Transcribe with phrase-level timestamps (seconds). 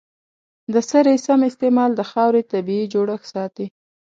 [0.73, 3.67] د سرې سم استعمال د خاورې طبیعي جوړښت ساتي.